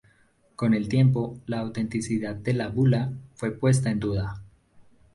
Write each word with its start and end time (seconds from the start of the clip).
Con 0.55 0.73
el 0.73 0.89
tiempo, 0.89 1.37
la 1.45 1.59
autenticidad 1.59 2.33
de 2.33 2.53
la 2.55 2.69
bula, 2.69 3.13
fue 3.35 3.51
puesta 3.51 3.91
en 3.91 3.99
duda. 3.99 4.41